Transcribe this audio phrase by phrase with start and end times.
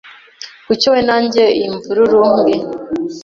[0.65, 2.55] Kuki wowe na njye iyi mvururu mbi?